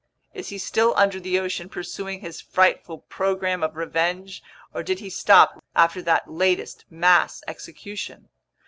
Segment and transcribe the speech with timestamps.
[0.33, 4.41] Is he still under the ocean pursuing his frightful program of revenge,
[4.73, 8.27] or did he stop after that latest mass execution?